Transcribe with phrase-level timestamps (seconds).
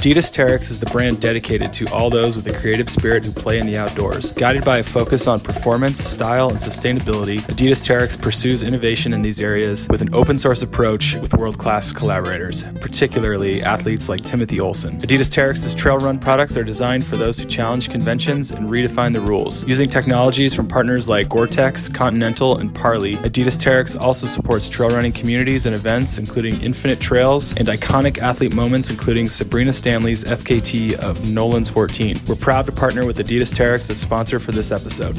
[0.00, 3.58] Adidas Terrex is the brand dedicated to all those with a creative spirit who play
[3.58, 4.32] in the outdoors.
[4.32, 9.42] Guided by a focus on performance, style, and sustainability, Adidas Terrex pursues innovation in these
[9.42, 14.98] areas with an open source approach with world class collaborators, particularly athletes like Timothy Olson.
[15.02, 19.20] Adidas Terrex's trail run products are designed for those who challenge conventions and redefine the
[19.20, 19.68] rules.
[19.68, 25.12] Using technologies from partners like Gore-Tex, Continental, and Parley, Adidas Terrex also supports trail running
[25.12, 31.28] communities and events including Infinite Trails and iconic athlete moments including Sabrina Stanley's FKT of
[31.28, 32.16] Nolan's 14.
[32.28, 35.16] We're proud to partner with Adidas Terrex as sponsor for this episode.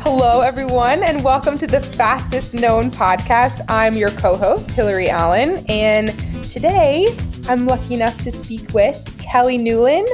[0.00, 3.64] Hello, everyone, and welcome to the fastest known podcast.
[3.68, 6.08] I'm your co host, Hillary Allen, and
[6.50, 7.06] today
[7.48, 10.08] I'm lucky enough to speak with Kelly Newland,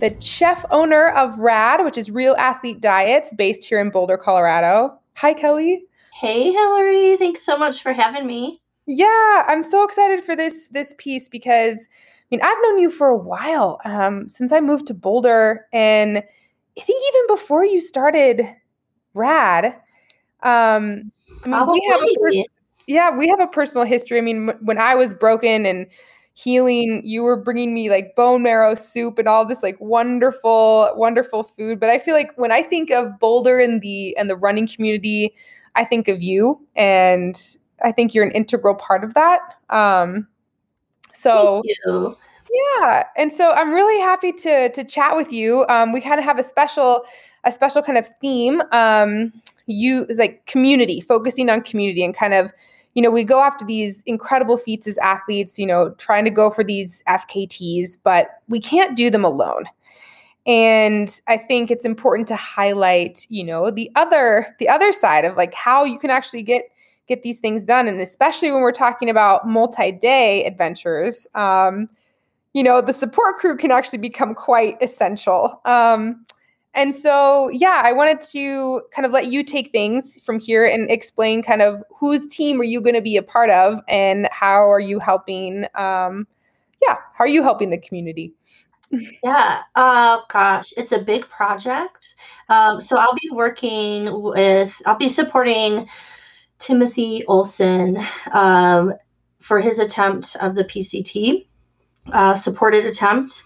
[0.00, 4.98] the chef owner of RAD, which is Real Athlete Diets, based here in Boulder, Colorado.
[5.14, 5.84] Hi, Kelly.
[6.12, 7.16] Hey, Hillary.
[7.16, 8.60] Thanks so much for having me.
[8.86, 11.90] Yeah, I'm so excited for this this piece because I
[12.30, 16.80] mean, I've known you for a while um, since I moved to Boulder, and I
[16.80, 18.42] think even before you started
[19.14, 19.76] Rad.
[20.42, 21.12] Um,
[21.44, 22.44] I mean, we have a pers-
[22.86, 24.18] yeah, we have a personal history.
[24.18, 25.86] I mean, when I was broken and
[26.34, 31.44] healing, you were bringing me like bone marrow soup and all this like wonderful, wonderful
[31.44, 31.80] food.
[31.80, 35.34] But I feel like when I think of Boulder and the and the running community,
[35.76, 37.40] I think of you, and
[37.82, 39.40] I think you're an integral part of that.
[39.70, 40.26] Um,
[41.14, 41.62] so
[42.54, 45.64] yeah, and so I'm really happy to to chat with you.
[45.68, 47.04] Um, we kind of have a special
[47.44, 48.62] a special kind of theme.
[48.72, 49.32] Um,
[49.66, 52.52] you is like community, focusing on community, and kind of
[52.94, 55.58] you know we go after these incredible feats as athletes.
[55.58, 59.64] You know, trying to go for these FKTs, but we can't do them alone.
[60.46, 65.36] And I think it's important to highlight, you know, the other the other side of
[65.36, 66.64] like how you can actually get
[67.06, 71.26] get these things done, and especially when we're talking about multi-day adventures.
[71.34, 71.88] Um,
[72.54, 75.60] you know, the support crew can actually become quite essential.
[75.64, 76.24] Um,
[76.74, 80.90] and so, yeah, I wanted to kind of let you take things from here and
[80.90, 84.70] explain kind of whose team are you going to be a part of and how
[84.70, 86.26] are you helping, um,
[86.82, 88.32] yeah, how are you helping the community?
[89.22, 92.14] yeah, uh, gosh, it's a big project.
[92.48, 95.88] Um, so I'll be working with, I'll be supporting
[96.64, 97.98] Timothy Olson
[98.32, 98.94] um,
[99.40, 101.46] for his attempt of the PCT
[102.12, 103.44] uh, supported attempt.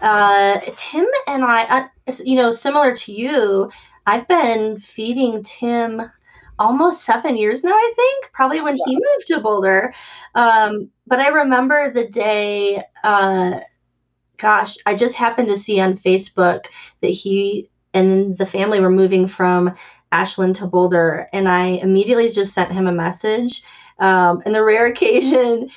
[0.00, 3.70] Uh, Tim and I, uh, you know, similar to you,
[4.06, 6.10] I've been feeding Tim
[6.58, 9.94] almost seven years now, I think, probably when he moved to Boulder.
[10.34, 13.60] Um, but I remember the day, uh,
[14.36, 16.66] gosh, I just happened to see on Facebook
[17.00, 19.74] that he and the family were moving from
[20.12, 21.28] Ashland to Boulder.
[21.32, 23.62] And I immediately just sent him a message
[23.98, 25.70] um, and the rare occasion,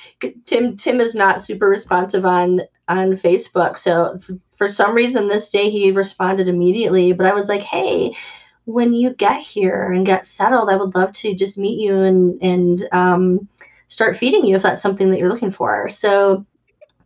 [0.46, 3.78] Tim Tim is not super responsive on on Facebook.
[3.78, 7.12] So f- for some reason, this day he responded immediately.
[7.12, 8.16] But I was like, hey,
[8.64, 12.42] when you get here and get settled, I would love to just meet you and
[12.42, 13.48] and um,
[13.88, 15.88] start feeding you if that's something that you're looking for.
[15.88, 16.46] So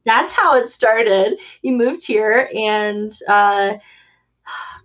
[0.04, 1.38] that's how it started.
[1.62, 3.10] He moved here and.
[3.26, 3.74] Uh,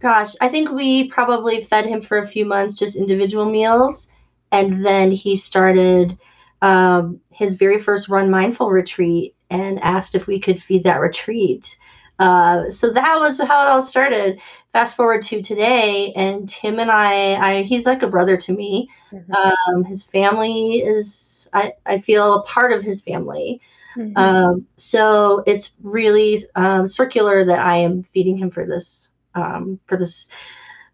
[0.02, 4.12] gosh, I think we probably fed him for a few months, just individual meals
[4.52, 6.18] and then he started
[6.62, 11.78] um, his very first Run Mindful retreat and asked if we could feed that retreat.
[12.20, 14.40] Uh, so that was how it all started.
[14.74, 18.90] Fast forward to today, and Tim and I, I he's like a brother to me.
[19.12, 19.34] Mm-hmm.
[19.34, 23.60] Um, his family is, I, I feel a part of his family.
[23.98, 24.16] Mm-hmm.
[24.16, 29.98] Um, so it's really um, circular that I am feeding him for this um, for
[29.98, 30.30] this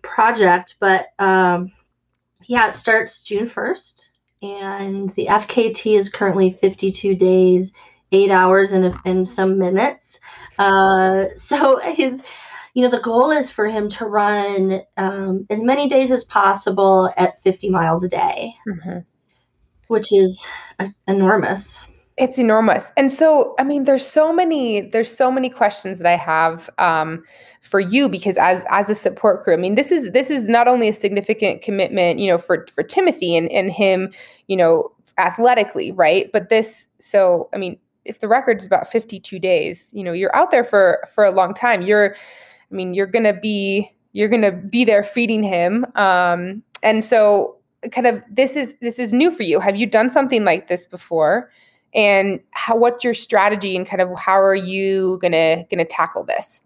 [0.02, 0.76] project.
[0.80, 1.72] But um,
[2.46, 4.10] yeah, it starts June 1st,
[4.42, 7.74] and the FKT is currently 52 days,
[8.12, 10.20] eight hours, and, and some minutes.
[10.58, 12.24] Uh, so his,
[12.74, 17.12] you know, the goal is for him to run um, as many days as possible
[17.18, 19.00] at 50 miles a day, mm-hmm.
[19.88, 20.46] which is
[20.80, 21.80] uh, enormous.
[22.18, 22.92] It's enormous.
[22.98, 27.24] And so, I mean, there's so many, there's so many questions that I have um,
[27.62, 30.68] for you because as as a support crew, I mean, this is this is not
[30.68, 34.12] only a significant commitment, you know, for for Timothy and and him,
[34.48, 36.32] you know, athletically, right?
[36.32, 40.36] But this, so I mean, if the record is about 52 days, you know, you're
[40.36, 41.84] out there for for a long time.
[41.84, 42.16] You're,
[42.72, 45.86] I mean, you're gonna be you're gonna be there feeding him.
[45.96, 47.58] Um, and so
[47.92, 49.60] kind of this is this is new for you.
[49.60, 51.52] Have you done something like this before?
[51.98, 56.62] And how what's your strategy and kind of how are you gonna gonna tackle this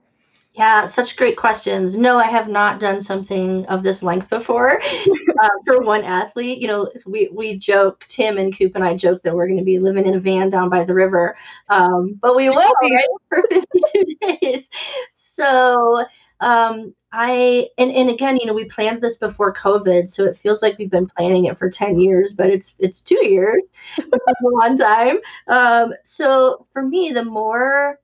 [0.53, 1.95] Yeah, such great questions.
[1.95, 4.81] No, I have not done something of this length before
[5.41, 6.59] uh, for one athlete.
[6.61, 9.63] You know, we, we joke, Tim and Koop and I joke that we're going to
[9.63, 11.37] be living in a van down by the river,
[11.69, 14.67] um, but we will, right, for 52 days.
[15.13, 16.05] So,
[16.41, 20.61] um, I and, and again, you know, we planned this before COVID, so it feels
[20.61, 23.63] like we've been planning it for 10 years, but it's it's two years.
[23.99, 25.17] A long time.
[25.47, 27.99] Um, so for me, the more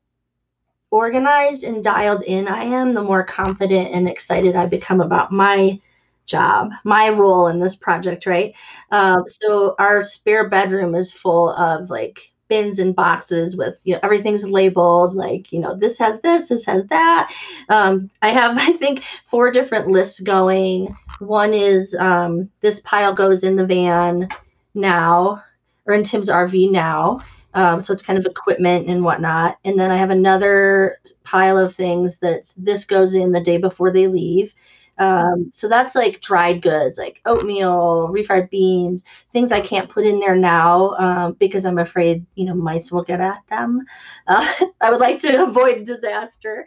[0.91, 5.79] organized and dialed in I am, the more confident and excited I become about my
[6.25, 8.53] job, my role in this project, right?
[8.91, 13.99] Um, so our spare bedroom is full of like bins and boxes with you know
[14.03, 17.33] everything's labeled like you know this has this this has that.
[17.69, 20.95] Um, i have i think four different lists going.
[21.19, 24.29] One is um, this pile goes in the van
[24.75, 25.43] now
[25.85, 27.21] or in tim's rv now
[27.53, 29.57] um, so it's kind of equipment and whatnot.
[29.65, 33.91] And then i have another pile of things that this goes in the day before
[33.91, 34.53] they leave
[34.99, 40.19] um, so that's like dried goods, like oatmeal, refried beans, things I can't put in
[40.19, 43.85] there now um, because I'm afraid, you know, mice will get at them.
[44.27, 44.51] Uh,
[44.81, 46.65] I would like to avoid disaster.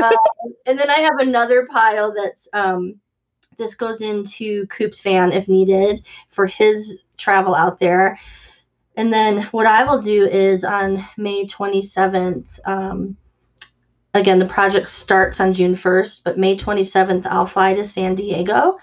[0.00, 0.10] Uh,
[0.66, 3.00] and then I have another pile that's um,
[3.56, 8.18] this goes into Koop's van if needed for his travel out there.
[8.96, 13.16] And then what I will do is on May 27th, um,
[14.14, 18.78] again, the project starts on June 1st, but May 27th, I'll fly to San Diego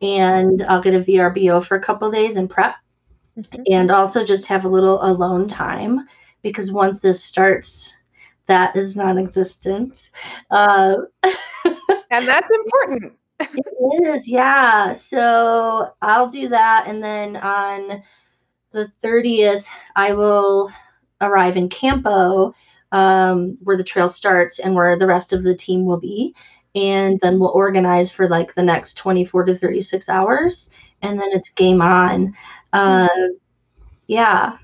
[0.00, 2.74] and I'll get a VRBO for a couple days and prep
[3.38, 3.62] mm-hmm.
[3.70, 6.06] and also just have a little alone time
[6.42, 7.96] because once this starts,
[8.46, 10.10] that is non existent.
[10.50, 13.12] Uh, and that's important.
[13.38, 14.92] it is, yeah.
[14.92, 16.86] So I'll do that.
[16.88, 18.02] And then on
[18.72, 19.64] the 30th,
[19.94, 20.72] I will
[21.20, 22.54] arrive in Campo
[22.92, 26.34] um, where the trail starts and where the rest of the team will be.
[26.74, 30.70] And then we'll organize for like the next 24 to 36 hours.
[31.02, 32.34] And then it's game on.
[32.72, 33.08] Uh,
[34.06, 34.56] yeah.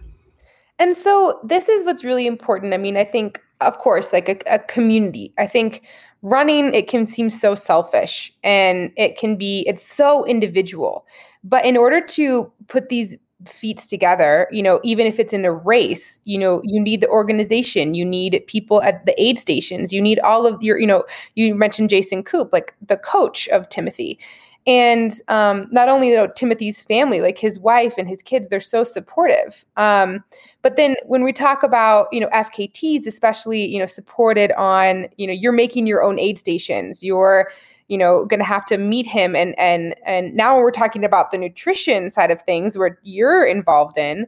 [0.79, 2.73] And so this is what's really important.
[2.73, 5.35] I mean, I think, of course, like a, a community.
[5.39, 5.83] I think
[6.23, 11.07] running it can seem so selfish and it can be it's so individual
[11.45, 15.53] but in order to put these feats together you know even if it's in a
[15.53, 20.03] race you know you need the organization you need people at the aid stations you
[20.03, 21.05] need all of your you know
[21.37, 24.19] you mentioned jason koop like the coach of timothy.
[24.67, 28.85] And um, not only know, timothy's family like his wife and his kids they're so
[28.85, 29.65] supportive.
[29.77, 30.23] Um,
[30.61, 35.27] but then when we talk about you know fkt's especially you know supported on you
[35.27, 37.51] know you're making your own aid stations you're
[37.89, 41.31] you know going to have to meet him and and and now we're talking about
[41.31, 44.27] the nutrition side of things where you're involved in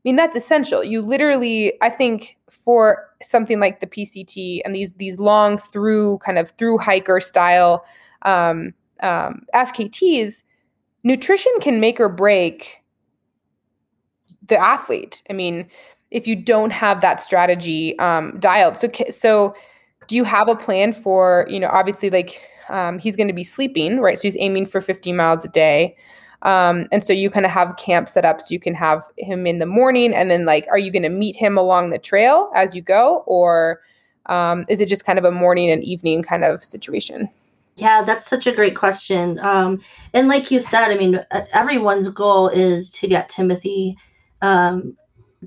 [0.00, 0.82] I mean that's essential.
[0.82, 6.38] You literally, I think, for something like the PCT and these these long through kind
[6.38, 7.84] of through hiker style
[8.22, 8.72] um,
[9.02, 10.42] um, FKTs,
[11.04, 12.82] nutrition can make or break
[14.48, 15.22] the athlete.
[15.28, 15.68] I mean,
[16.10, 19.54] if you don't have that strategy um, dialed, so so
[20.06, 23.44] do you have a plan for you know obviously like um, he's going to be
[23.44, 24.18] sleeping, right?
[24.18, 25.96] So he's aiming for 50 miles a day.
[26.42, 29.46] Um, and so you kind of have camp set up so you can have him
[29.46, 32.50] in the morning and then like, are you going to meet him along the trail
[32.54, 33.22] as you go?
[33.26, 33.80] Or
[34.26, 37.28] um, is it just kind of a morning and evening kind of situation?
[37.76, 39.38] Yeah, that's such a great question.
[39.40, 39.80] Um,
[40.12, 43.96] and like you said, I mean, everyone's goal is to get Timothy
[44.42, 44.96] um,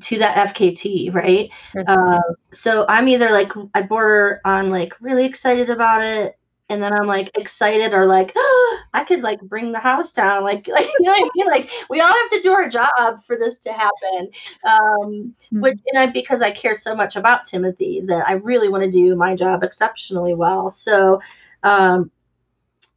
[0.02, 1.52] to that FKT, right?
[1.76, 1.88] Mm-hmm.
[1.88, 6.38] Uh, so I'm either like I border on like really excited about it,
[6.74, 10.44] and then I'm like excited or like oh, I could like bring the house down
[10.44, 11.48] like like you know what I mean?
[11.48, 14.30] Like we all have to do our job for this to happen.
[14.66, 15.62] Um mm-hmm.
[15.62, 18.92] which and I because I care so much about Timothy that I really want to
[18.92, 20.70] do my job exceptionally well.
[20.70, 21.22] So
[21.62, 22.12] um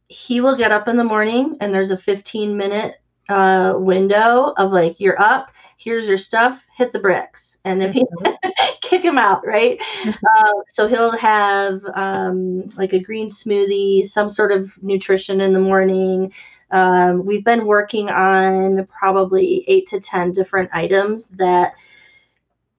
[0.09, 2.95] he will get up in the morning and there's a 15 minute
[3.29, 7.59] uh window of like you're up here's your stuff, hit the bricks.
[7.63, 8.05] And if he
[8.81, 9.81] kick him out, right?
[10.07, 15.59] Uh, so he'll have um, like a green smoothie, some sort of nutrition in the
[15.59, 16.33] morning.
[16.71, 21.75] Um, we've been working on probably eight to 10 different items that.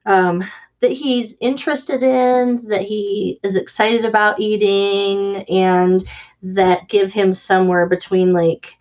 [0.05, 0.45] Um,
[0.81, 6.05] that he's interested in, that he is excited about eating, and
[6.43, 8.78] that give him somewhere between like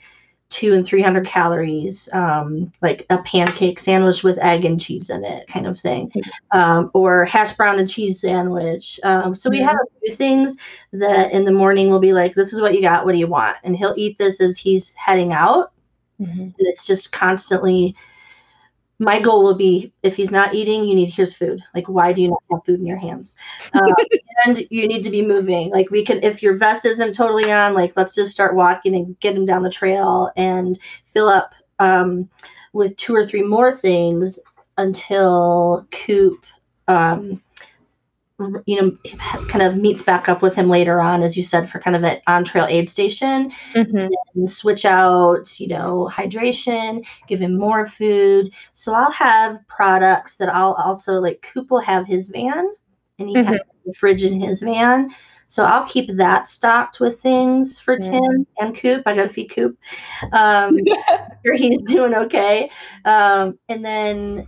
[0.49, 5.47] two and 300 calories, um, like a pancake sandwich with egg and cheese in it,
[5.47, 6.11] kind of thing,
[6.51, 8.99] um, or hash brown and cheese sandwich.
[9.03, 10.55] Um, so we have a few things
[10.93, 13.05] that in the morning we'll be like, this is what you got.
[13.05, 13.57] What do you want?
[13.63, 15.73] And he'll eat this as he's heading out.
[16.19, 16.41] Mm-hmm.
[16.41, 17.95] And it's just constantly
[18.99, 21.61] my goal will be if he's not eating, you need here's food.
[21.75, 23.35] Like, why do you not have food in your hands?
[23.73, 23.93] Uh,
[24.45, 25.69] and you need to be moving.
[25.69, 29.19] Like, we can, if your vest isn't totally on, like, let's just start walking and
[29.19, 30.79] get him down the trail and
[31.13, 32.27] fill up um,
[32.73, 34.39] with two or three more things
[34.77, 36.43] until Koop
[36.87, 37.41] um,
[38.65, 38.91] you know,
[39.47, 42.03] kind of meets back up with him later on, as you said, for kind of
[42.03, 43.51] an on trail aid station.
[43.73, 44.13] Mm-hmm.
[44.35, 48.53] And switch out, you know, hydration, give him more food.
[48.73, 52.69] So I'll have products that I'll also like Koop will have his van
[53.17, 53.53] and he mm-hmm.
[53.53, 55.09] has the fridge in his van.
[55.47, 58.11] So I'll keep that stocked with things for mm-hmm.
[58.11, 59.03] Tim and Koop.
[59.05, 59.77] I gotta feed Koop.
[60.31, 60.77] Um,
[61.45, 62.69] sure he's doing okay.
[63.03, 64.47] Um, and then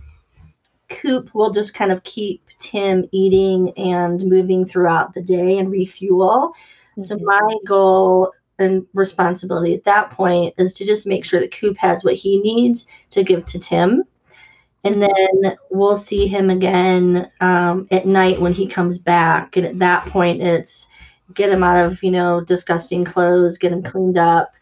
[0.90, 6.54] Koop will just kind of keep Tim eating and moving throughout the day and refuel.
[6.92, 7.02] Mm-hmm.
[7.02, 11.76] So my goal and responsibility at that point is to just make sure that Koop
[11.78, 14.04] has what he needs to give to Tim.
[14.84, 15.42] And mm-hmm.
[15.42, 19.56] then we'll see him again um, at night when he comes back.
[19.56, 20.86] And at that point, it's
[21.34, 24.52] get him out of, you know, disgusting clothes, get him cleaned up.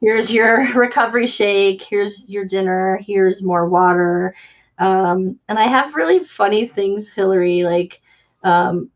[0.00, 1.82] Here's your recovery shake.
[1.82, 3.00] Here's your dinner.
[3.04, 4.34] Here's more water.
[4.78, 8.00] Um, and I have really funny things, Hillary, like,
[8.44, 8.90] um,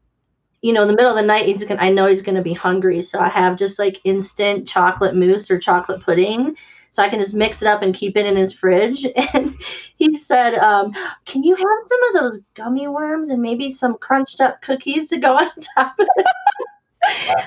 [0.62, 2.42] you know, in the middle of the night, he's gonna, I know he's going to
[2.42, 3.00] be hungry.
[3.00, 6.56] So I have just like instant chocolate mousse or chocolate pudding.
[6.92, 9.06] So I can just mix it up and keep it in his fridge.
[9.32, 9.56] And
[9.96, 10.92] he said, um,
[11.24, 15.18] Can you have some of those gummy worms and maybe some crunched up cookies to
[15.18, 16.26] go on top of it?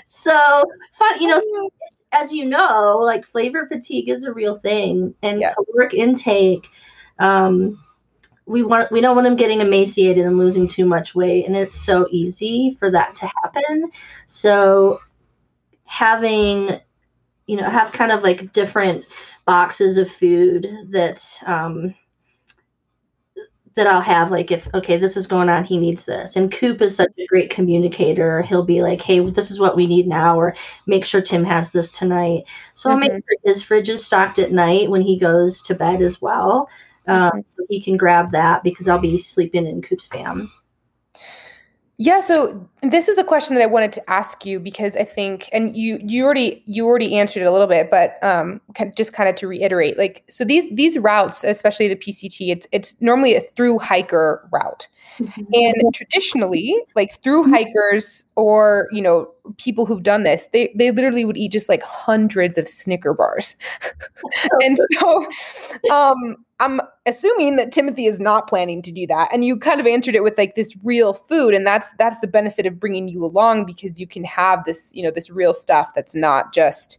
[0.07, 0.63] so
[0.93, 1.69] fun, you know,
[2.13, 5.55] as you know, like flavor fatigue is a real thing and yes.
[5.55, 6.67] caloric intake.
[7.19, 7.79] Um,
[8.45, 11.79] we want we don't want him getting emaciated and losing too much weight and it's
[11.79, 13.89] so easy for that to happen
[14.27, 14.99] so
[15.85, 16.69] having
[17.47, 19.05] you know have kind of like different
[19.45, 21.93] boxes of food that um
[23.75, 26.81] that I'll have like if okay this is going on he needs this and Koop
[26.81, 30.37] is such a great communicator he'll be like hey this is what we need now
[30.37, 32.43] or make sure Tim has this tonight
[32.75, 32.93] so mm-hmm.
[32.93, 33.17] I'll make mm-hmm.
[33.17, 36.69] sure his fridge is stocked at night when he goes to bed as well
[37.07, 40.49] um, so he can grab that because I'll be sleeping in Koop's van.
[41.97, 45.47] Yeah, so this is a question that I wanted to ask you because I think,
[45.53, 48.59] and you you already you already answered it a little bit, but um,
[48.97, 52.95] just kind of to reiterate, like so these these routes, especially the PCT, it's it's
[52.99, 54.87] normally a through hiker route,
[55.19, 55.43] mm-hmm.
[55.53, 57.53] and traditionally, like through mm-hmm.
[57.53, 61.83] hikers or you know people who've done this, they they literally would eat just like
[61.83, 63.55] hundreds of Snicker bars,
[64.61, 65.27] and so
[65.91, 69.33] um I'm assuming that Timothy is not planning to do that.
[69.33, 72.27] And you kind of answered it with like this real food and that's that's the
[72.27, 75.91] benefit of bringing you along because you can have this, you know, this real stuff
[75.93, 76.97] that's not just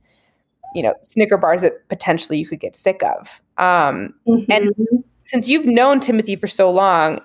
[0.75, 3.41] you know, Snicker bars that potentially you could get sick of.
[3.57, 4.51] Um mm-hmm.
[4.51, 4.75] and
[5.23, 7.21] since you've known Timothy for so long,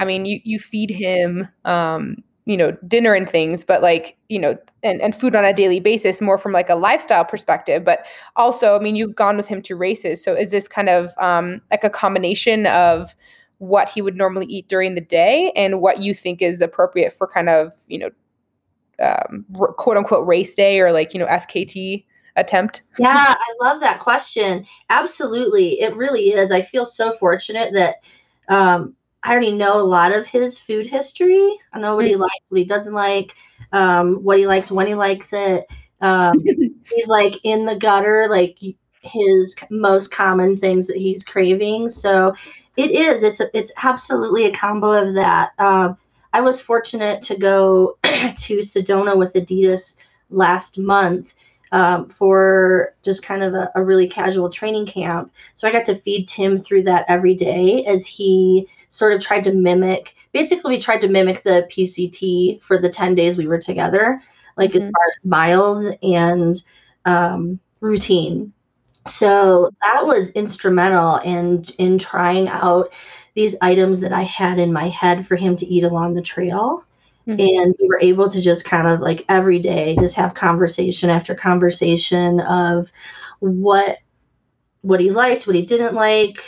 [0.00, 2.16] I mean, you you feed him um
[2.50, 5.78] you know dinner and things but like you know and, and food on a daily
[5.78, 8.04] basis more from like a lifestyle perspective but
[8.34, 11.60] also i mean you've gone with him to races so is this kind of um,
[11.70, 13.14] like a combination of
[13.58, 17.28] what he would normally eat during the day and what you think is appropriate for
[17.28, 18.10] kind of you know
[19.00, 19.46] um,
[19.78, 22.04] quote unquote race day or like you know fkt
[22.36, 22.82] attempt?
[22.98, 24.66] Yeah i love that question.
[24.88, 25.80] Absolutely.
[25.80, 26.50] It really is.
[26.50, 27.96] I feel so fortunate that
[28.48, 31.58] um, I already know a lot of his food history.
[31.72, 32.22] I know what he mm-hmm.
[32.22, 33.34] likes, what he doesn't like,
[33.72, 35.66] um, what he likes, when he likes it.
[36.00, 38.58] Um, he's like in the gutter, like
[39.02, 41.88] his most common things that he's craving.
[41.88, 42.34] So
[42.76, 43.22] it is.
[43.22, 45.52] It's a, it's absolutely a combo of that.
[45.58, 45.96] Um,
[46.32, 49.96] I was fortunate to go to Sedona with Adidas
[50.30, 51.32] last month
[51.72, 55.32] um, for just kind of a, a really casual training camp.
[55.54, 59.44] So I got to feed Tim through that every day as he sort of tried
[59.44, 63.60] to mimic basically we tried to mimic the PCT for the 10 days we were
[63.60, 64.22] together,
[64.56, 64.86] like mm-hmm.
[64.86, 66.62] as far as miles and
[67.04, 68.52] um, routine.
[69.06, 72.92] So that was instrumental in in trying out
[73.34, 76.84] these items that I had in my head for him to eat along the trail.
[77.26, 77.40] Mm-hmm.
[77.40, 81.34] And we were able to just kind of like every day just have conversation after
[81.34, 82.90] conversation of
[83.40, 83.98] what
[84.82, 86.38] what he liked, what he didn't like,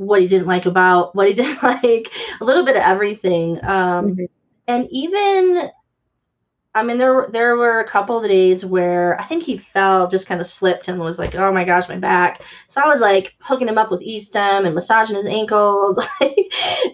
[0.00, 3.58] what he didn't like about what he didn't like, a little bit of everything.
[3.62, 4.24] Um, mm-hmm.
[4.66, 5.70] And even,
[6.74, 10.26] I mean, there there were a couple of days where I think he fell, just
[10.26, 13.34] kind of slipped, and was like, "Oh my gosh, my back." So I was like
[13.40, 15.98] hooking him up with e-stim and massaging his ankles.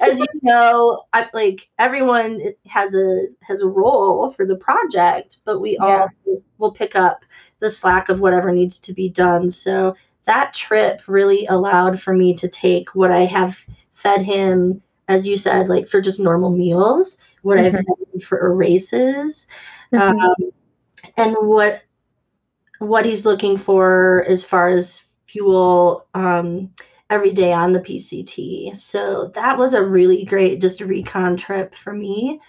[0.00, 5.60] As you know, I like everyone has a has a role for the project, but
[5.60, 6.06] we yeah.
[6.26, 7.20] all will pick up
[7.60, 9.50] the slack of whatever needs to be done.
[9.50, 9.94] So
[10.26, 13.58] that trip really allowed for me to take what I have
[13.94, 17.76] fed him, as you said, like for just normal meals, what mm-hmm.
[17.76, 19.46] I've fed for races,
[19.92, 20.18] mm-hmm.
[20.18, 20.50] um,
[21.16, 21.82] and what
[22.78, 26.70] what he's looking for as far as fuel um,
[27.10, 28.76] every day on the PCT.
[28.76, 32.40] So that was a really great just recon trip for me.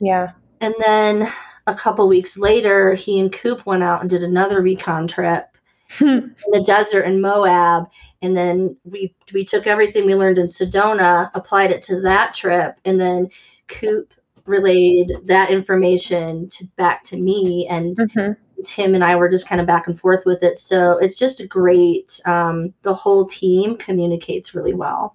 [0.00, 0.32] Yeah.
[0.60, 1.30] And then
[1.66, 5.47] a couple weeks later, he and Koop went out and did another recon trip
[6.00, 7.88] in the desert in Moab.
[8.22, 12.76] And then we we took everything we learned in Sedona, applied it to that trip,
[12.84, 13.28] and then
[13.68, 14.12] Koop
[14.46, 18.32] relayed that information to back to me and mm-hmm.
[18.64, 20.58] Tim and I were just kind of back and forth with it.
[20.58, 25.14] So it's just a great, um, the whole team communicates really well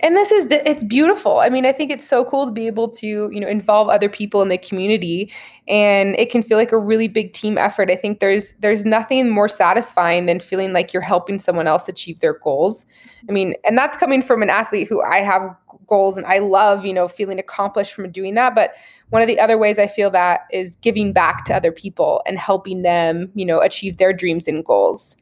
[0.00, 1.38] and this is it's beautiful.
[1.38, 4.08] I mean i think it's so cool to be able to you know involve other
[4.08, 5.32] people in the community
[5.68, 7.90] and it can feel like a really big team effort.
[7.90, 12.20] I think there's there's nothing more satisfying than feeling like you're helping someone else achieve
[12.20, 12.84] their goals.
[13.28, 15.54] I mean and that's coming from an athlete who i have
[15.86, 18.54] goals and i love you know feeling accomplished from doing that.
[18.54, 18.74] But
[19.10, 22.38] one of the other ways i feel that is giving back to other people and
[22.38, 25.16] helping them you know achieve their dreams and goals.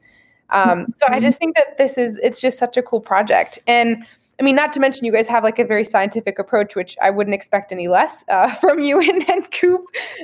[0.50, 1.20] Um, so i mm-hmm.
[1.20, 3.58] just think that this is it's just such a cool project.
[3.66, 4.04] And
[4.40, 7.10] I mean, not to mention you guys have like a very scientific approach, which I
[7.10, 9.82] wouldn't expect any less uh, from you and, and Koop.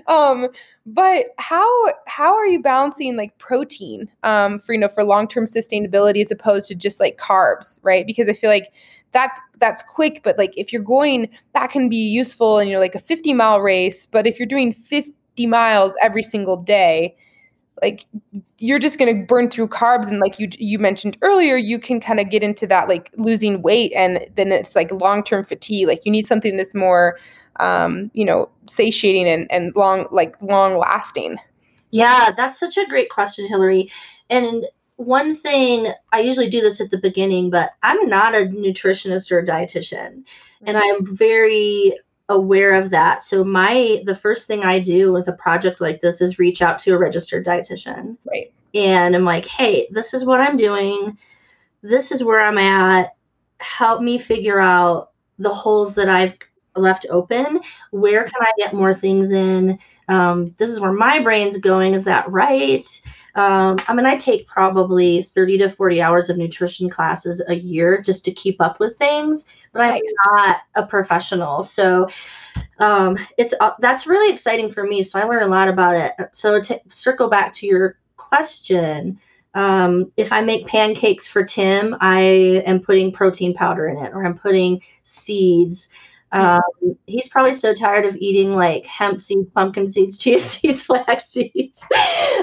[0.08, 0.48] Um,
[0.86, 1.68] but how
[2.06, 6.30] how are you balancing like protein um, for you know for long term sustainability as
[6.30, 8.06] opposed to just like carbs, right?
[8.06, 8.72] Because I feel like
[9.12, 12.80] that's that's quick, but like if you're going, that can be useful in you know
[12.80, 14.06] like a 50 mile race.
[14.06, 17.14] But if you're doing 50 miles every single day,
[17.82, 18.06] like
[18.58, 22.00] you're just going to burn through carbs and like you you mentioned earlier you can
[22.00, 26.04] kind of get into that like losing weight and then it's like long-term fatigue like
[26.04, 27.18] you need something that's more
[27.58, 31.36] um you know satiating and and long like long lasting
[31.90, 33.90] yeah that's such a great question hillary.
[34.28, 34.64] And
[34.96, 39.38] one thing i usually do this at the beginning but i'm not a nutritionist or
[39.38, 40.22] a dietitian
[40.66, 41.98] and i'm very
[42.30, 43.22] aware of that.
[43.22, 46.78] So my the first thing I do with a project like this is reach out
[46.80, 48.16] to a registered dietitian.
[48.24, 48.52] Right.
[48.72, 51.18] And I'm like, "Hey, this is what I'm doing.
[51.82, 53.14] This is where I'm at.
[53.58, 56.34] Help me figure out the holes that I've
[56.76, 57.60] left open.
[57.90, 59.78] Where can I get more things in?
[60.08, 61.94] Um, this is where my brain's going.
[61.94, 62.86] Is that right?
[63.40, 68.02] Um, I mean, I take probably 30 to 40 hours of nutrition classes a year
[68.02, 71.62] just to keep up with things, but I'm not a professional.
[71.62, 72.06] So
[72.80, 75.02] um, it's uh, that's really exciting for me.
[75.02, 76.12] So I learn a lot about it.
[76.32, 79.18] So to circle back to your question,
[79.54, 82.20] um, if I make pancakes for Tim, I
[82.66, 85.88] am putting protein powder in it, or I'm putting seeds.
[86.32, 86.62] Um,
[87.06, 91.84] he's probably so tired of eating like hemp seeds, pumpkin seeds, chia seeds, flax seeds.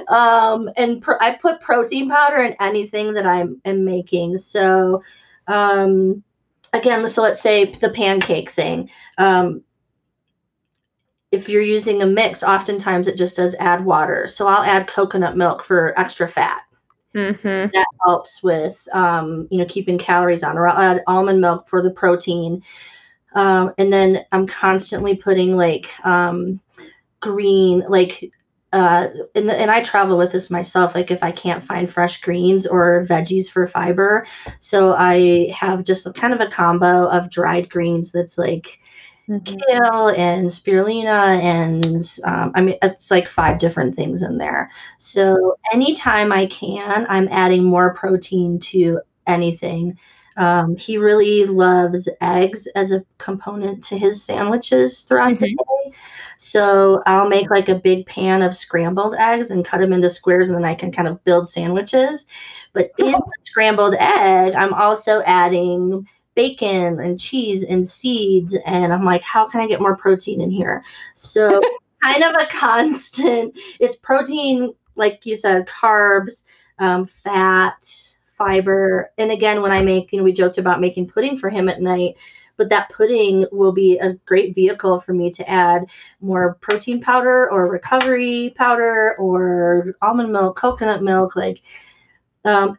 [0.09, 4.37] um, and pr- I put protein powder in anything that I am making.
[4.37, 5.01] So,
[5.47, 6.23] um,
[6.73, 8.89] again, so let's say the pancake thing.
[9.17, 9.63] Um,
[11.31, 14.27] if you're using a mix, oftentimes it just says add water.
[14.27, 16.61] So I'll add coconut milk for extra fat.
[17.13, 17.71] Mm-hmm.
[17.73, 20.57] That helps with, um, you know, keeping calories on.
[20.57, 22.63] Or I'll add almond milk for the protein.
[23.33, 26.59] Um, and then I'm constantly putting like um,
[27.19, 28.31] green, like,
[28.73, 30.95] uh, and, and I travel with this myself.
[30.95, 34.25] Like if I can't find fresh greens or veggies for fiber,
[34.59, 38.79] so I have just a, kind of a combo of dried greens that's like
[39.29, 39.55] mm-hmm.
[39.55, 44.69] kale and spirulina, and um, I mean it's like five different things in there.
[44.97, 49.97] So anytime I can, I'm adding more protein to anything.
[50.37, 55.43] Um, he really loves eggs as a component to his sandwiches throughout mm-hmm.
[55.43, 55.97] the day.
[56.37, 60.49] So I'll make like a big pan of scrambled eggs and cut them into squares,
[60.49, 62.27] and then I can kind of build sandwiches.
[62.73, 68.55] But in the scrambled egg, I'm also adding bacon and cheese and seeds.
[68.65, 70.83] And I'm like, how can I get more protein in here?
[71.15, 71.59] So,
[72.03, 73.57] kind of a constant.
[73.79, 76.43] It's protein, like you said, carbs,
[76.77, 77.83] um, fat,
[78.37, 79.11] fiber.
[79.17, 81.81] And again, when I make, you know, we joked about making pudding for him at
[81.81, 82.15] night,
[82.57, 85.85] but that pudding will be a great vehicle for me to add
[86.21, 91.35] more protein powder or recovery powder or almond milk, coconut milk.
[91.35, 91.61] Like
[92.45, 92.77] um,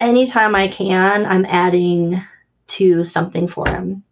[0.00, 2.20] anytime I can, I'm adding
[2.68, 4.02] to something for him.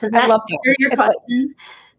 [0.00, 0.76] Does that I love that.
[0.78, 1.54] your question?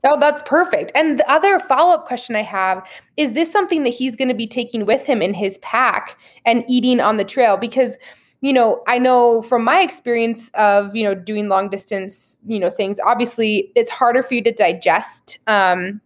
[0.06, 0.91] Oh, that's perfect.
[0.95, 4.34] And the other follow up question I have is this something that he's going to
[4.34, 7.58] be taking with him in his pack and eating on the trail?
[7.58, 7.97] Because
[8.41, 12.69] you know, I know from my experience of, you know, doing long distance, you know,
[12.69, 15.99] things, obviously it's harder for you to digest um,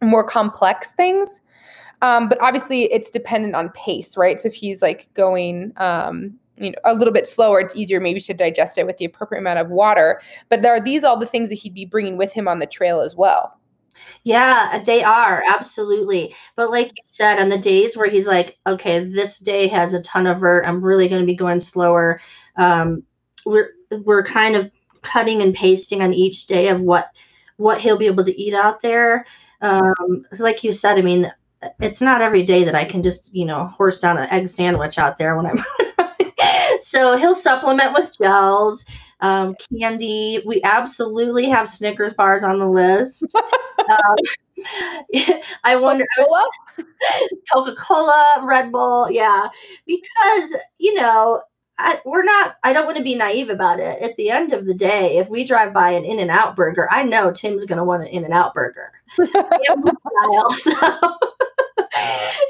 [0.00, 1.40] more complex things.
[2.00, 4.38] Um, but obviously it's dependent on pace, right?
[4.38, 8.20] So if he's like going, um, you know a little bit slower it's easier maybe
[8.20, 11.26] to digest it with the appropriate amount of water but there are these all the
[11.26, 13.58] things that he'd be bringing with him on the trail as well
[14.24, 16.34] yeah, they are absolutely.
[16.54, 20.02] But like you said, on the days where he's like, okay, this day has a
[20.02, 22.20] ton of vert, I'm really going to be going slower.
[22.56, 23.02] Um,
[23.44, 23.70] we're
[24.04, 24.70] we're kind of
[25.02, 27.08] cutting and pasting on each day of what
[27.56, 29.26] what he'll be able to eat out there.
[29.60, 31.32] Um, so like you said, I mean,
[31.80, 34.98] it's not every day that I can just you know horse down an egg sandwich
[34.98, 35.64] out there when I'm.
[36.80, 38.84] so he'll supplement with gels
[39.22, 40.42] um, candy.
[40.46, 43.24] We absolutely have Snickers bars on the list.
[43.78, 44.16] um,
[45.64, 46.06] I wonder
[47.52, 49.48] Coca Cola, Red Bull, yeah,
[49.86, 51.42] because you know
[51.78, 52.56] I, we're not.
[52.62, 54.00] I don't want to be naive about it.
[54.02, 56.88] At the end of the day, if we drive by an In and Out burger,
[56.90, 58.92] I know Tim's going to want an In and Out burger.
[59.14, 61.18] style, so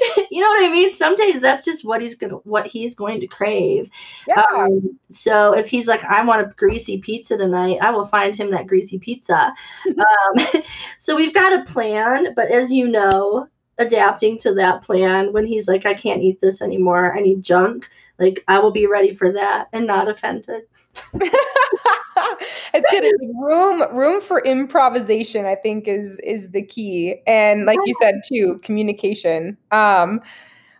[0.31, 0.91] you know what I mean?
[0.91, 3.89] Some days that's just what he's gonna what he's going to crave.
[4.27, 4.41] Yeah.
[4.55, 8.51] Um, so if he's like, I want a greasy pizza tonight, I will find him
[8.51, 9.53] that greasy pizza.
[9.87, 10.45] um,
[10.97, 15.67] so we've got a plan, but as you know, adapting to that plan when he's
[15.67, 17.89] like, I can't eat this anymore, I need junk.
[18.19, 20.63] Like I will be ready for that and not offended.
[21.13, 23.03] it's good.
[23.03, 27.21] It's room room for improvisation, I think, is is the key.
[27.25, 29.57] And like you said too, communication.
[29.71, 30.21] Um,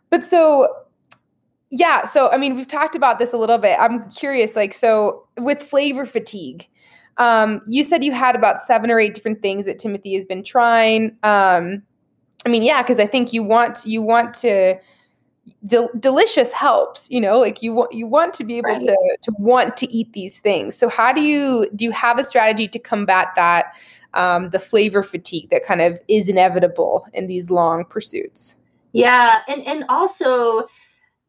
[0.10, 0.68] but so
[1.76, 3.78] yeah, so I mean, we've talked about this a little bit.
[3.80, 6.68] I'm curious, like, so with flavor fatigue,
[7.18, 10.44] um, you said you had about seven or eight different things that Timothy has been
[10.44, 11.18] trying.
[11.24, 11.82] Um,
[12.46, 14.76] I mean, yeah, because I think you want you want to
[15.66, 18.82] del- delicious helps you know like you want you want to be able right.
[18.82, 22.24] to to want to eat these things so how do you do you have a
[22.24, 23.76] strategy to combat that
[24.14, 28.56] um, the flavor fatigue that kind of is inevitable in these long pursuits
[28.94, 30.68] yeah and and also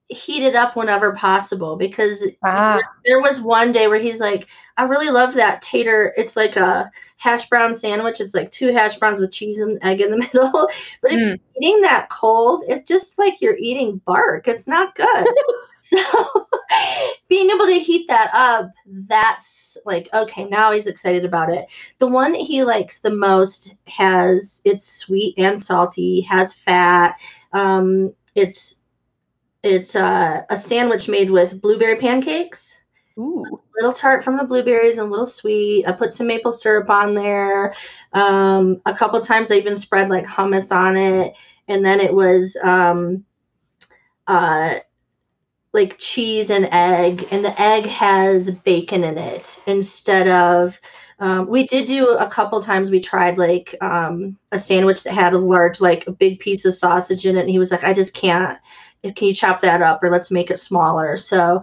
[0.09, 2.79] heat it up whenever possible because ah.
[3.07, 6.12] there was one day where he's like i really love that tater.
[6.17, 8.21] It's like a hash brown sandwich.
[8.21, 10.69] It's like two hash browns with cheese and egg in the middle.
[11.01, 11.27] But if mm.
[11.29, 14.49] you're eating that cold it's just like you're eating bark.
[14.49, 15.27] It's not good.
[15.85, 15.99] So
[17.29, 21.67] being able to heat that up that's like okay now he's excited about it.
[21.99, 27.17] The one that he likes the most has it's sweet and salty has fat.
[27.53, 28.81] Um, it's
[29.64, 32.77] it's uh, a sandwich made with blueberry pancakes.
[33.18, 33.44] Ooh.
[33.46, 35.87] A little tart from the blueberries and a little sweet.
[35.87, 37.74] I put some maple syrup on there.
[38.12, 41.35] Um, a couple times I even spread like hummus on it.
[41.66, 43.24] And then it was um,
[44.27, 44.81] uh,
[45.72, 47.27] like cheese and egg.
[47.31, 50.79] And the egg has bacon in it instead of.
[51.20, 52.90] Um, we did do a couple times.
[52.90, 56.74] We tried like um, a sandwich that had a large, like a big piece of
[56.74, 58.59] sausage in it, and he was like, "I just can't."
[59.12, 61.62] Can you chop that up or let's make it smaller so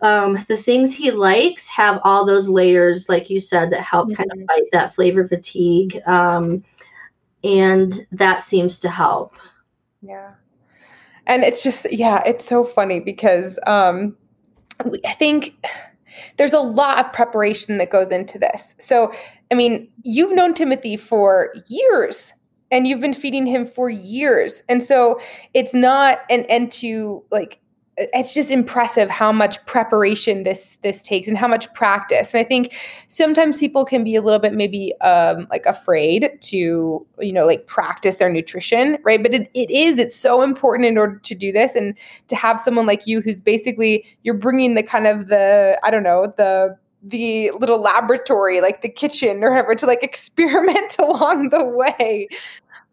[0.00, 4.16] um, the things he likes have all those layers like you said that help mm-hmm.
[4.16, 4.46] kind of mm-hmm.
[4.46, 6.64] fight that flavor fatigue um,
[7.42, 9.34] and that seems to help
[10.02, 10.32] yeah
[11.26, 14.16] and it's just yeah it's so funny because um,
[15.04, 15.54] i think
[16.36, 19.12] there's a lot of preparation that goes into this so
[19.50, 22.34] i mean you've known timothy for years
[22.74, 24.64] and you've been feeding him for years.
[24.68, 25.20] And so
[25.54, 27.60] it's not an end to like
[27.96, 32.34] it's just impressive how much preparation this this takes and how much practice.
[32.34, 32.74] And i think
[33.06, 37.68] sometimes people can be a little bit maybe um like afraid to you know like
[37.68, 39.22] practice their nutrition right?
[39.22, 42.58] But it, it is it's so important in order to do this and to have
[42.58, 46.76] someone like you who's basically you're bringing the kind of the i don't know the
[47.04, 52.28] the little laboratory, like the kitchen or whatever, to like experiment along the way.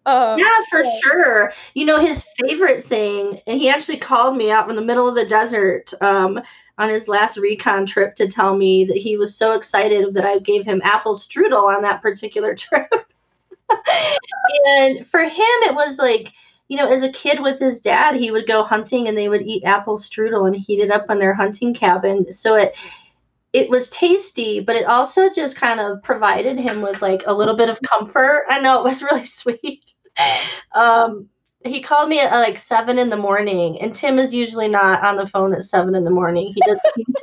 [0.05, 1.53] Um, yeah, for sure.
[1.73, 5.15] You know, his favorite thing, and he actually called me out in the middle of
[5.15, 6.41] the desert um,
[6.77, 10.39] on his last recon trip to tell me that he was so excited that I
[10.39, 12.91] gave him apple strudel on that particular trip.
[14.65, 16.33] and for him, it was like,
[16.67, 19.43] you know, as a kid with his dad, he would go hunting and they would
[19.43, 22.31] eat apple strudel and heat it up on their hunting cabin.
[22.31, 22.75] So it
[23.53, 27.57] it was tasty, but it also just kind of provided him with like a little
[27.57, 28.45] bit of comfort.
[28.49, 29.91] I know it was really sweet.
[30.73, 31.27] Um,
[31.63, 35.15] he called me at like seven in the morning, and Tim is usually not on
[35.17, 36.53] the phone at seven in the morning.
[36.55, 36.81] He just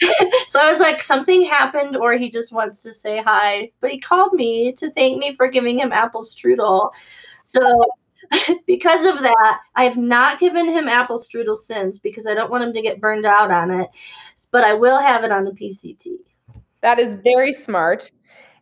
[0.48, 3.70] so I was like, something happened, or he just wants to say hi.
[3.80, 6.92] But he called me to thank me for giving him apple strudel.
[7.42, 7.84] So
[8.66, 12.64] because of that, I have not given him apple strudel since because I don't want
[12.64, 13.88] him to get burned out on it.
[14.50, 16.16] But I will have it on the PCT.
[16.82, 18.10] That is very smart.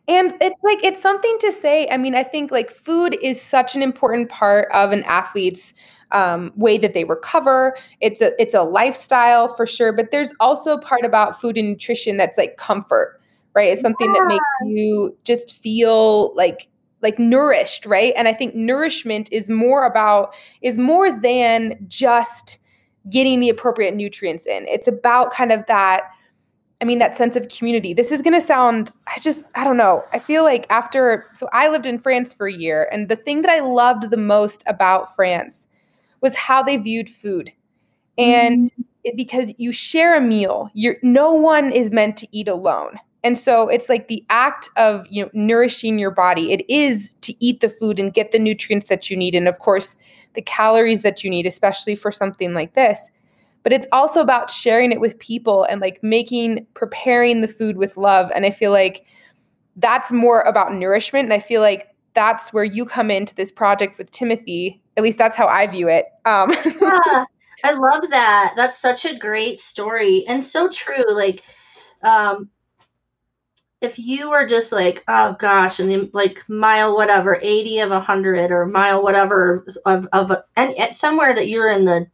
[0.07, 1.87] And it's like it's something to say.
[1.89, 5.73] I mean, I think like food is such an important part of an athlete's
[6.11, 7.75] um, way that they recover.
[8.01, 12.17] It's a it's a lifestyle for sure, but there's also part about food and nutrition
[12.17, 13.19] that's like comfort,
[13.55, 13.71] right?
[13.71, 14.21] It's something yeah.
[14.21, 16.67] that makes you just feel like
[17.01, 18.13] like nourished, right?
[18.15, 22.59] And I think nourishment is more about is more than just
[23.09, 24.65] getting the appropriate nutrients in.
[24.67, 26.03] It's about kind of that
[26.81, 27.93] I mean, that sense of community.
[27.93, 30.03] This is going to sound, I just, I don't know.
[30.11, 33.41] I feel like after, so I lived in France for a year, and the thing
[33.43, 35.67] that I loved the most about France
[36.21, 37.51] was how they viewed food.
[38.17, 38.81] And mm-hmm.
[39.05, 42.99] it, because you share a meal, you're, no one is meant to eat alone.
[43.23, 46.51] And so it's like the act of, you know, nourishing your body.
[46.51, 49.33] It is to eat the food and get the nutrients that you need.
[49.33, 49.95] And of course,
[50.35, 53.11] the calories that you need, especially for something like this.
[53.63, 57.97] But it's also about sharing it with people and like making preparing the food with
[57.97, 58.31] love.
[58.35, 59.05] And i feel like
[59.77, 61.25] that's more about nourishment.
[61.25, 64.81] And i feel like that's where you come into this project with timothy.
[64.97, 66.05] At least that's how i view it.
[66.25, 67.25] Um yeah
[67.63, 68.53] i love that.
[68.55, 71.11] That's such a great story and so true.
[71.11, 71.43] Like
[72.03, 72.49] um
[73.85, 78.51] if you were just like oh gosh and then like mile whatever 80 of 100
[78.51, 82.07] or mile whatever of of and somewhere that you're in the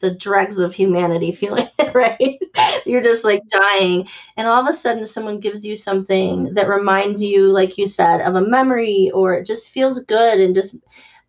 [0.00, 2.40] the dregs of humanity feeling it, right?
[2.86, 4.08] You're just like dying.
[4.36, 8.20] And all of a sudden, someone gives you something that reminds you, like you said,
[8.20, 10.76] of a memory or it just feels good and just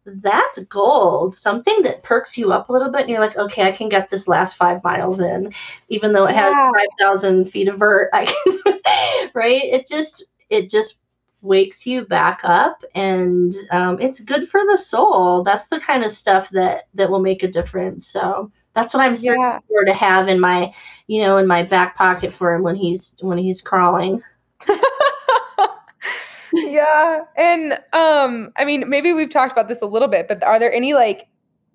[0.10, 1.36] that's gold.
[1.36, 4.10] Something that perks you up a little bit and you're like, okay, I can get
[4.10, 5.54] this last five miles in,
[5.90, 6.72] even though it has yeah.
[7.00, 8.10] 5,000 feet of vert.
[8.14, 9.64] I can, right?
[9.64, 10.96] It just, it just
[11.42, 16.12] wakes you back up and um, it's good for the soul that's the kind of
[16.12, 19.60] stuff that that will make a difference so that's what I'm searching yeah.
[19.68, 20.74] for to have in my,
[21.08, 24.22] you know, in my back pocket for him when he's when he's crawling.
[26.54, 30.60] yeah, and um, I mean, maybe we've talked about this a little bit, but are
[30.60, 31.28] there any like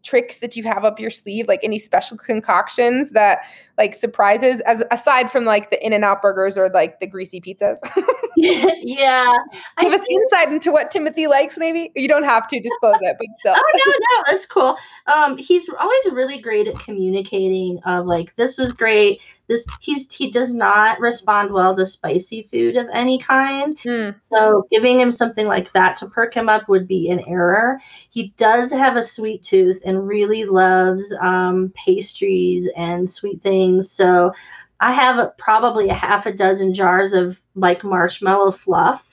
[0.05, 3.39] tricks that you have up your sleeve like any special concoctions that
[3.79, 7.41] like surprises as aside from like the in and out burgers or like the greasy
[7.41, 7.79] pizzas?
[8.37, 9.33] Yeah
[9.81, 10.23] give I us think...
[10.23, 11.91] insight into what timothy likes maybe?
[11.97, 13.55] You don't have to disclose it but still.
[13.59, 14.77] Oh no no that's cool.
[15.07, 20.31] Um he's always really great at communicating of like this was great this he's he
[20.31, 23.79] does not respond well to spicy food of any kind.
[23.79, 24.15] Mm.
[24.23, 27.81] so giving him something like that to perk him up would be an error.
[28.11, 33.91] He does have a sweet tooth and really loves um, pastries and sweet things.
[33.91, 34.33] So
[34.81, 39.09] i have probably a half a dozen jars of like marshmallow fluff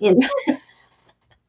[0.00, 0.20] in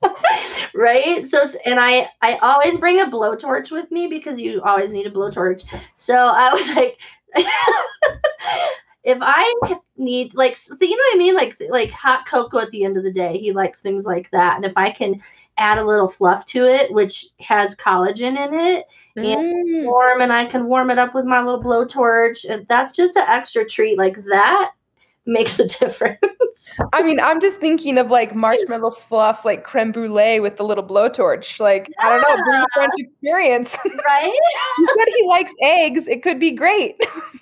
[0.76, 1.26] right?
[1.26, 5.12] So and i i always bring a blowtorch with me because you always need a
[5.12, 5.66] blowtorch.
[5.96, 7.00] So i was like
[9.04, 9.54] if I
[9.98, 13.04] need like you know what I mean, like like hot cocoa at the end of
[13.04, 14.56] the day, he likes things like that.
[14.56, 15.22] And if I can
[15.58, 18.86] add a little fluff to it, which has collagen in it,
[19.18, 19.34] mm.
[19.34, 23.16] and warm, and I can warm it up with my little blowtorch, and that's just
[23.16, 23.98] an extra treat.
[23.98, 24.72] Like that
[25.26, 26.72] makes a difference.
[26.94, 30.84] I mean, I'm just thinking of like marshmallow fluff, like creme brulee with the little
[30.84, 31.60] blowtorch.
[31.60, 32.08] Like, yeah.
[32.08, 33.78] I don't know, bring French experience.
[34.08, 34.34] Right?
[34.78, 36.08] you said he likes eggs.
[36.08, 36.96] It could be great.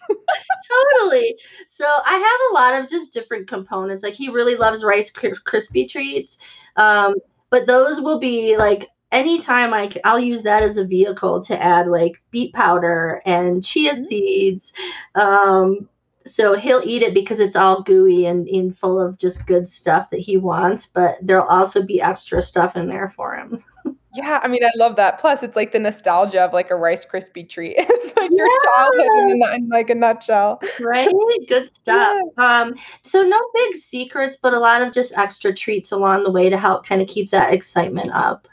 [0.08, 1.36] totally.
[1.68, 4.02] So I have a lot of just different components.
[4.02, 6.38] Like he really loves Rice Krispie treats.
[6.78, 7.16] Um,
[7.50, 11.88] but those will be like anytime I I'll use that as a vehicle to add
[11.88, 14.04] like beet powder and chia mm-hmm.
[14.06, 14.74] seeds,
[15.16, 15.88] um,
[16.26, 20.10] so he'll eat it because it's all gooey and, and full of just good stuff
[20.10, 23.64] that he wants but there'll also be extra stuff in there for him.
[24.16, 25.18] Yeah i mean i love that.
[25.18, 27.76] Plus it's like the nostalgia of like a Rice Krispie treat.
[27.80, 30.62] It's like your childhood in, in, like a nutshell.
[30.80, 31.12] Right?
[31.48, 32.16] Good stuff.
[32.38, 32.62] Yeah.
[32.62, 36.48] um so no big secrets but a lot of just extra treats along the way
[36.48, 38.48] to help kind of keep that excitement up.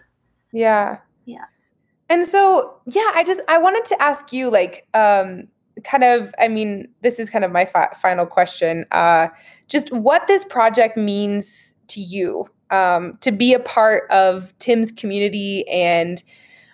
[0.50, 0.96] Yeah.
[1.26, 1.44] Yeah.
[2.09, 5.46] And so yeah i just i wanted to ask you like um
[5.85, 8.85] kind of, I mean, this is kind of my fi- final question.
[8.93, 9.29] Uh,
[9.69, 15.69] just what this project means to you um, to be a part of Tim's community
[15.69, 16.23] and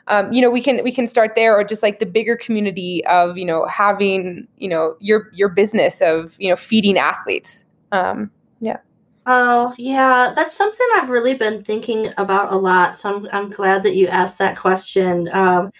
[0.08, 3.04] um, you know we can we can start there or just like the bigger community
[3.06, 7.64] of you know having you know your your business of you know feeding athletes.
[7.92, 8.78] Um, yeah.
[9.26, 13.82] Oh yeah that's something i've really been thinking about a lot so i'm, I'm glad
[13.82, 15.28] that you asked that question.
[15.32, 15.72] Um,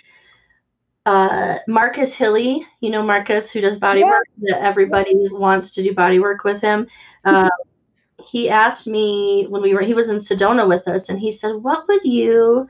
[1.06, 4.08] uh, Marcus Hilly, you know Marcus who does body yeah.
[4.08, 6.88] work that everybody wants to do body work with him.
[7.24, 7.48] Uh,
[8.18, 11.54] he asked me when we were he was in Sedona with us, and he said,
[11.54, 12.68] "What would you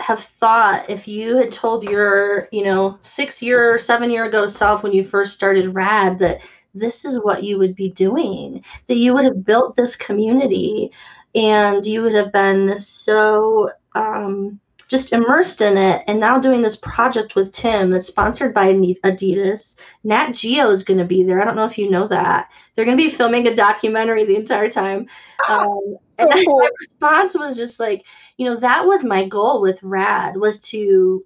[0.00, 4.82] have thought if you had told your you know six year, seven year ago self
[4.82, 6.40] when you first started Rad that
[6.74, 10.90] this is what you would be doing, that you would have built this community,
[11.36, 16.76] and you would have been so." Um, just immersed in it and now doing this
[16.76, 19.76] project with Tim that's sponsored by Adidas.
[20.04, 21.40] Nat Geo is going to be there.
[21.40, 22.50] I don't know if you know that.
[22.74, 25.06] They're going to be filming a documentary the entire time.
[25.48, 26.60] Um, so and cool.
[26.60, 28.04] my response was just like,
[28.36, 31.24] you know, that was my goal with Rad was to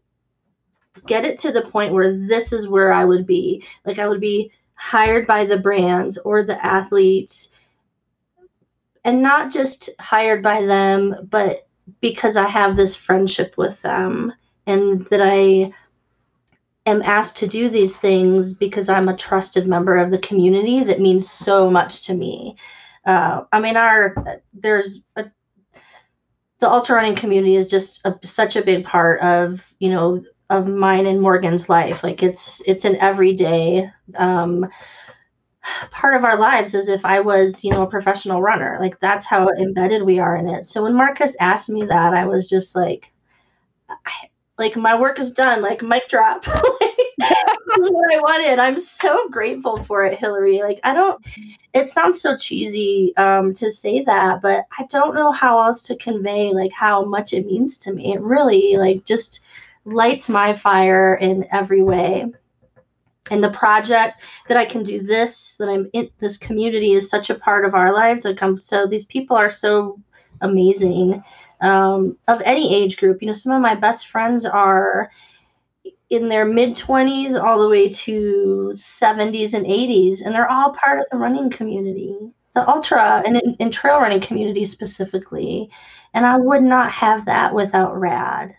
[1.07, 3.65] get it to the point where this is where I would be.
[3.85, 7.51] Like I would be hired by the brands or the athletes
[9.05, 11.68] and not just hired by them, but
[12.01, 14.33] because I have this friendship with them
[14.67, 15.73] and that I
[16.87, 21.01] am asked to do these things because I'm a trusted member of the community that
[21.01, 22.57] means so much to me.
[23.05, 24.15] Uh, I mean, our
[24.53, 25.31] there's a,
[26.59, 30.67] the ultra running community is just a, such a big part of you know of
[30.67, 32.03] mine and Morgan's life.
[32.03, 34.67] Like it's it's an everyday um,
[35.91, 38.77] part of our lives as if I was, you know, a professional runner.
[38.81, 40.65] Like that's how embedded we are in it.
[40.65, 43.11] So when Marcus asked me that, I was just like,
[43.89, 45.63] I, like my work is done.
[45.63, 46.45] Like mic drop.
[47.19, 48.59] this is what I wanted.
[48.59, 50.61] I'm so grateful for it, Hillary.
[50.63, 51.25] Like I don't.
[51.75, 55.97] It sounds so cheesy um, to say that, but I don't know how else to
[55.97, 58.15] convey like how much it means to me.
[58.15, 59.41] It really like just
[59.85, 62.27] lights my fire in every way
[63.31, 67.31] and the project that I can do this, that I'm in this community is such
[67.31, 68.25] a part of our lives.
[68.25, 70.01] Like I'm so these people are so
[70.41, 71.23] amazing
[71.61, 73.21] um, of any age group.
[73.21, 75.11] You know, some of my best friends are
[76.11, 81.01] in their mid 20s all the way to 70s and 80s, and they're all part
[81.01, 82.17] of the running community,
[82.55, 85.71] the ultra and, and trail running community specifically.
[86.15, 88.55] And I would not have that without RAD.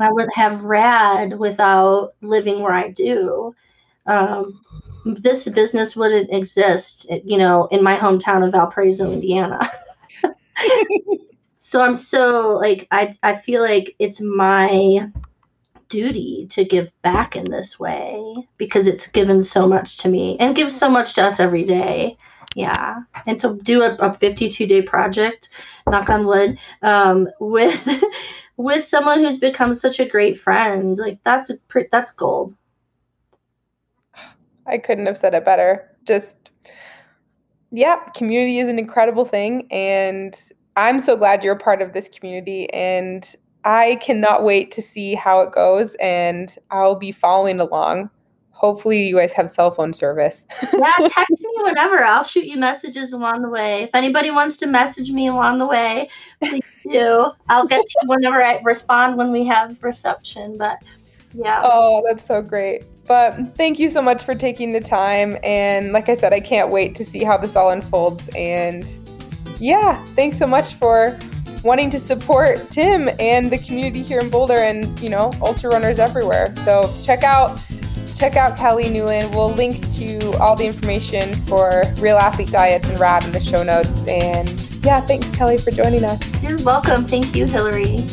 [0.00, 3.54] I wouldn't have RAD without living where I do
[4.06, 4.60] um,
[5.04, 9.70] this business wouldn't exist, you know, in my hometown of Valparaiso, Indiana.
[11.56, 15.10] so I'm so like I I feel like it's my
[15.88, 20.56] duty to give back in this way because it's given so much to me and
[20.56, 22.16] gives so much to us every day.
[22.56, 25.50] Yeah, and to do a, a 52 day project,
[25.88, 27.88] knock on wood, um, with
[28.56, 31.58] with someone who's become such a great friend, like that's a
[31.92, 32.54] that's gold.
[34.70, 35.88] I couldn't have said it better.
[36.06, 36.50] Just,
[37.70, 39.66] yeah, community is an incredible thing.
[39.70, 40.36] And
[40.76, 42.72] I'm so glad you're a part of this community.
[42.72, 43.24] And
[43.64, 45.94] I cannot wait to see how it goes.
[45.96, 48.10] And I'll be following along.
[48.52, 50.44] Hopefully, you guys have cell phone service.
[50.74, 52.04] yeah, text me whenever.
[52.04, 53.84] I'll shoot you messages along the way.
[53.84, 56.10] If anybody wants to message me along the way,
[56.44, 57.30] please do.
[57.48, 60.58] I'll get to you whenever I respond when we have reception.
[60.58, 60.76] But
[61.32, 61.62] yeah.
[61.64, 62.82] Oh, that's so great.
[63.10, 65.36] But thank you so much for taking the time.
[65.42, 68.28] And like I said, I can't wait to see how this all unfolds.
[68.36, 68.86] And
[69.58, 71.18] yeah, thanks so much for
[71.64, 75.98] wanting to support Tim and the community here in Boulder and, you know, ultra runners
[75.98, 76.54] everywhere.
[76.64, 77.60] So check out
[78.14, 79.28] check out Kelly Newlon.
[79.32, 83.64] We'll link to all the information for Real Athlete Diets and RAD in the show
[83.64, 84.06] notes.
[84.06, 84.48] And
[84.84, 86.42] yeah, thanks Kelly for joining us.
[86.44, 87.04] You're welcome.
[87.06, 88.06] Thank you, Hillary.